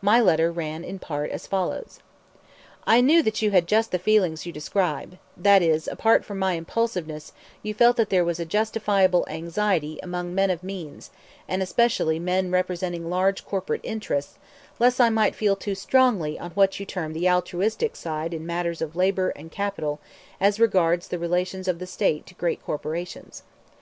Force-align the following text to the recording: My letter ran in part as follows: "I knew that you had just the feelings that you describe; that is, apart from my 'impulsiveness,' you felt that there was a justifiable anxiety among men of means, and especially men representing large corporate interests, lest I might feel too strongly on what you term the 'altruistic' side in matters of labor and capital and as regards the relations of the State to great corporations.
My 0.00 0.22
letter 0.22 0.50
ran 0.50 0.84
in 0.84 0.98
part 0.98 1.30
as 1.30 1.46
follows: 1.46 1.98
"I 2.86 3.02
knew 3.02 3.22
that 3.22 3.42
you 3.42 3.50
had 3.50 3.66
just 3.66 3.90
the 3.92 3.98
feelings 3.98 4.40
that 4.40 4.46
you 4.46 4.52
describe; 4.54 5.18
that 5.36 5.60
is, 5.60 5.86
apart 5.86 6.24
from 6.24 6.38
my 6.38 6.54
'impulsiveness,' 6.54 7.32
you 7.62 7.74
felt 7.74 7.98
that 7.98 8.08
there 8.08 8.24
was 8.24 8.40
a 8.40 8.46
justifiable 8.46 9.26
anxiety 9.28 10.00
among 10.02 10.34
men 10.34 10.48
of 10.48 10.62
means, 10.62 11.10
and 11.46 11.62
especially 11.62 12.18
men 12.18 12.50
representing 12.50 13.10
large 13.10 13.44
corporate 13.44 13.82
interests, 13.84 14.38
lest 14.78 14.98
I 14.98 15.10
might 15.10 15.34
feel 15.34 15.56
too 15.56 15.74
strongly 15.74 16.38
on 16.38 16.52
what 16.52 16.80
you 16.80 16.86
term 16.86 17.12
the 17.12 17.28
'altruistic' 17.28 17.96
side 17.96 18.32
in 18.32 18.46
matters 18.46 18.80
of 18.80 18.96
labor 18.96 19.28
and 19.36 19.52
capital 19.52 20.00
and 20.40 20.48
as 20.48 20.58
regards 20.58 21.08
the 21.08 21.18
relations 21.18 21.68
of 21.68 21.80
the 21.80 21.86
State 21.86 22.24
to 22.28 22.34
great 22.34 22.64
corporations. 22.64 23.42